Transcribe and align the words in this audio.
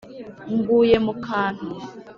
nguye 0.55 0.97
mu 1.05 1.13
kantu 1.25 1.65